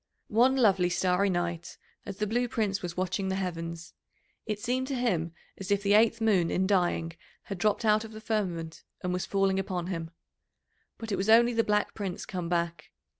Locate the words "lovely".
0.55-0.89